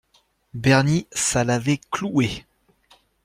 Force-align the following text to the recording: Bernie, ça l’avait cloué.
Bernie, 0.55 1.05
ça 1.11 1.43
l’avait 1.43 1.79
cloué. 1.91 2.43